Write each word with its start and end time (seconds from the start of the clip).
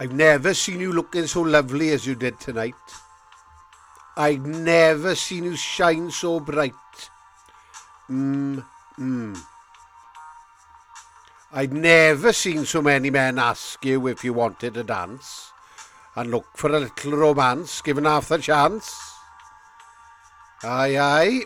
I've 0.00 0.12
never 0.12 0.54
seen 0.54 0.78
you 0.78 0.92
looking 0.92 1.26
so 1.26 1.42
lovely 1.42 1.90
as 1.90 2.06
you 2.06 2.14
did 2.14 2.38
tonight. 2.38 2.74
I've 4.16 4.46
never 4.46 5.16
seen 5.16 5.44
you 5.44 5.56
shine 5.56 6.12
so 6.12 6.38
bright. 6.38 6.72
Mmm, 8.08 8.64
mmm. 8.96 9.36
I've 11.52 11.72
never 11.72 12.32
seen 12.32 12.64
so 12.64 12.80
many 12.80 13.10
men 13.10 13.40
ask 13.40 13.84
you 13.84 14.06
if 14.06 14.22
you 14.22 14.32
wanted 14.34 14.74
to 14.74 14.84
dance 14.84 15.50
and 16.14 16.30
look 16.30 16.46
for 16.54 16.70
a 16.70 16.78
little 16.78 17.12
romance 17.12 17.82
given 17.82 18.04
half 18.04 18.28
the 18.28 18.38
chance. 18.38 18.94
Aye, 20.62 20.96
aye. 20.96 21.40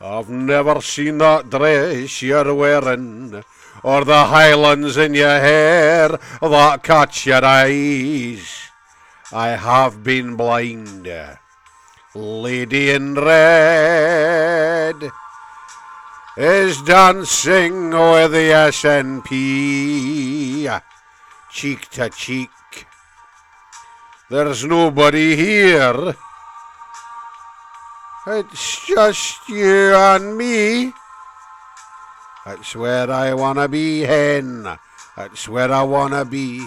I've 0.00 0.30
never 0.30 0.80
seen 0.80 1.18
that 1.18 1.50
dress 1.50 2.22
you're 2.22 2.54
wearing, 2.54 3.42
or 3.82 4.04
the 4.04 4.24
highlands 4.26 4.96
in 4.96 5.14
your 5.14 5.40
hair 5.40 6.18
that 6.40 6.82
catch 6.82 7.26
your 7.26 7.44
eyes. 7.44 8.70
I 9.32 9.48
have 9.48 10.02
been 10.04 10.36
blind, 10.36 11.08
lady 12.14 12.90
in 12.90 13.14
red 13.14 15.10
is 16.36 16.82
dancing 16.82 17.90
with 17.90 18.32
the 18.32 18.50
SNP, 18.70 19.32
cheek 21.50 21.88
to 21.90 22.10
cheek. 22.10 22.50
There's 24.28 24.64
nobody 24.64 25.36
here 25.36 26.14
it's 28.28 28.84
just 28.84 29.48
you 29.48 29.94
and 29.94 30.36
me. 30.36 30.92
That's 32.46 32.76
where 32.76 33.10
I 33.10 33.34
wanna 33.34 33.66
be, 33.66 34.02
hen. 34.02 34.78
That's 35.16 35.48
where 35.48 35.72
I 35.72 35.82
wanna 35.82 36.24
be. 36.24 36.60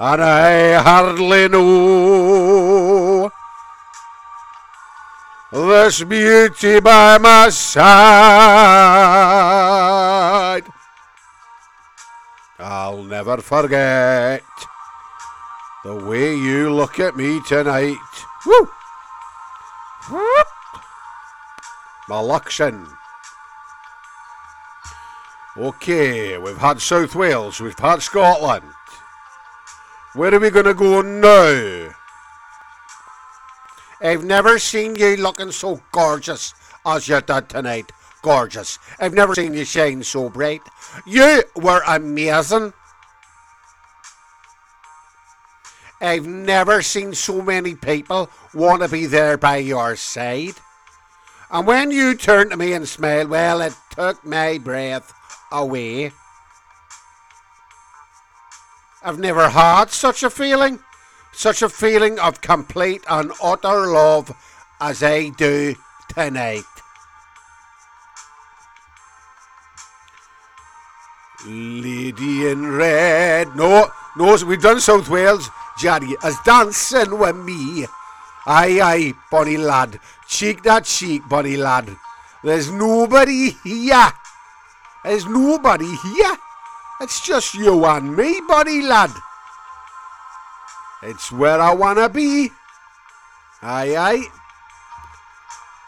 And 0.00 0.22
I 0.22 0.74
hardly 0.82 1.48
know 1.48 3.30
this 5.52 6.02
beauty 6.02 6.80
by 6.80 7.18
my 7.18 7.48
side. 7.48 7.84
I'll 12.58 13.04
never 13.04 13.36
forget 13.36 14.42
the 15.84 15.94
way 15.94 16.34
you 16.34 16.74
look 16.74 16.98
at 16.98 17.14
me 17.16 17.40
tonight. 17.46 17.94
Woo! 18.44 18.68
Whoop. 20.10 20.48
Okay, 25.58 26.38
we've 26.38 26.56
had 26.56 26.80
South 26.80 27.16
Wales, 27.16 27.60
we've 27.60 27.76
had 27.76 28.00
Scotland. 28.00 28.62
Where 30.14 30.32
are 30.32 30.38
we 30.38 30.50
going 30.50 30.66
to 30.66 30.74
go 30.74 31.02
now? 31.02 31.90
I've 34.00 34.22
never 34.22 34.60
seen 34.60 34.94
you 34.94 35.16
looking 35.16 35.50
so 35.50 35.82
gorgeous 35.90 36.54
as 36.86 37.08
you 37.08 37.20
did 37.20 37.48
tonight. 37.48 37.90
Gorgeous. 38.22 38.78
I've 39.00 39.14
never 39.14 39.34
seen 39.34 39.52
you 39.52 39.64
shine 39.64 40.04
so 40.04 40.28
bright. 40.28 40.60
You 41.04 41.42
were 41.56 41.82
amazing. 41.88 42.72
I've 46.00 46.26
never 46.26 46.82
seen 46.82 47.14
so 47.14 47.42
many 47.42 47.74
people 47.74 48.30
want 48.54 48.82
to 48.82 48.88
be 48.88 49.06
there 49.06 49.36
by 49.36 49.56
your 49.56 49.96
side. 49.96 50.54
And 51.50 51.66
when 51.66 51.90
you 51.90 52.14
turned 52.14 52.50
to 52.50 52.56
me 52.56 52.72
and 52.72 52.86
smiled, 52.86 53.30
well, 53.30 53.60
it 53.60 53.74
took 53.90 54.24
my 54.24 54.58
breath 54.58 55.12
away. 55.50 56.12
I've 59.02 59.18
never 59.18 59.48
had 59.48 59.90
such 59.90 60.22
a 60.22 60.30
feeling, 60.30 60.80
such 61.32 61.62
a 61.62 61.68
feeling 61.68 62.18
of 62.18 62.40
complete 62.40 63.02
and 63.08 63.32
utter 63.42 63.86
love 63.86 64.36
as 64.80 65.02
I 65.02 65.30
do 65.30 65.74
tonight. 66.08 66.64
Lady 71.46 72.48
in 72.48 72.72
red. 72.72 73.54
No, 73.56 73.88
no, 74.16 74.36
we've 74.44 74.60
done 74.60 74.80
South 74.80 75.08
Wales. 75.08 75.48
Jaddy 75.78 76.16
as 76.22 76.36
dancing 76.44 77.18
with 77.18 77.36
me. 77.36 77.86
Aye, 78.46 78.80
aye, 78.82 79.14
bonny 79.30 79.56
lad. 79.56 80.00
Cheek 80.28 80.62
that 80.64 80.84
cheek, 80.84 81.22
bonny 81.28 81.56
lad. 81.56 81.88
There's 82.44 82.70
nobody 82.70 83.56
here. 83.64 84.12
There's 85.02 85.26
nobody 85.26 85.88
here. 86.04 86.36
It's 87.00 87.24
just 87.26 87.54
you 87.54 87.84
and 87.86 88.14
me, 88.14 88.40
bonny 88.46 88.82
lad. 88.82 89.10
It's 91.02 91.32
where 91.32 91.60
I 91.60 91.72
wanna 91.72 92.08
be. 92.08 92.50
Aye, 93.62 93.96
aye. 93.96 94.24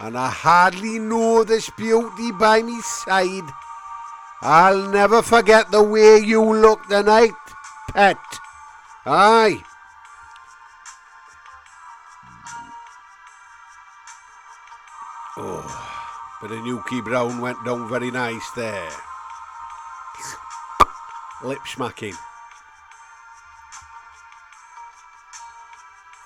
And 0.01 0.17
I 0.17 0.31
hardly 0.31 0.99
know 0.99 1.45
this 1.45 1.69
beauty 1.77 2.33
by 2.33 2.63
me 2.63 2.81
side. 2.81 3.49
I'll 4.41 4.89
never 4.89 5.21
forget 5.21 5.71
the 5.71 5.83
way 5.83 6.19
you 6.19 6.43
look 6.43 6.87
tonight, 6.89 7.37
pet. 7.93 8.17
Aye. 9.05 9.63
Oh, 15.37 15.65
but 16.41 16.51
a 16.51 16.55
Newkie 16.55 17.05
Brown 17.05 17.41
went 17.41 17.65
down 17.65 17.89
very 17.89 18.11
nice 18.11 18.51
there. 18.57 18.91
Lip 21.43 21.61
smacking. 21.67 22.15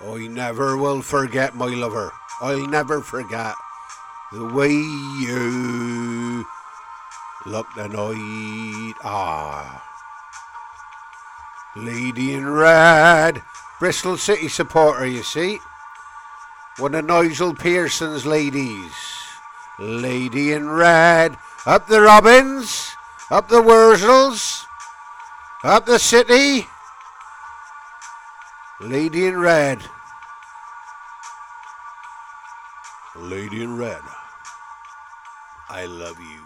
I 0.00 0.26
never 0.26 0.76
will 0.76 1.02
forget 1.02 1.54
my 1.54 1.66
lover. 1.66 2.12
I'll 2.40 2.66
never 2.66 3.00
forget 3.00 3.54
the 4.32 4.44
way 4.44 4.72
you 4.72 6.44
looked 7.46 7.76
the 7.76 7.88
night. 7.88 8.94
Ah. 9.04 9.82
Lady 11.76 12.34
in 12.34 12.48
red. 12.48 13.42
Bristol 13.78 14.16
City 14.16 14.48
supporter, 14.48 15.06
you 15.06 15.22
see. 15.22 15.58
One 16.78 16.96
of 16.96 17.04
Nigel 17.04 17.54
Pearson's 17.54 18.26
ladies. 18.26 18.92
Lady 19.78 20.52
in 20.52 20.68
red. 20.68 21.36
Up 21.66 21.86
the 21.86 22.00
Robins. 22.00 22.96
Up 23.30 23.48
the 23.48 23.62
Wurzels. 23.62 24.66
Up 25.62 25.86
the 25.86 25.98
city. 25.98 26.66
Lady 28.80 29.26
in 29.26 29.38
red. 29.38 29.82
Lady 33.14 33.62
in 33.62 33.76
red. 33.76 34.02
I 35.68 35.86
love 35.86 36.18
you. 36.18 36.44